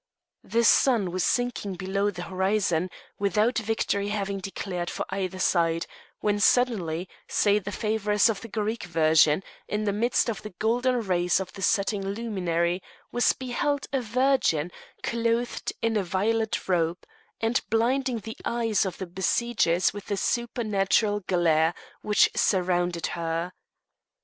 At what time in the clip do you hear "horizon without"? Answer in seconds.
2.23-3.59